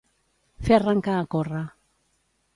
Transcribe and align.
Fer 0.69 0.73
arrencar 0.77 1.19
a 1.19 1.29
córrer. 1.37 1.63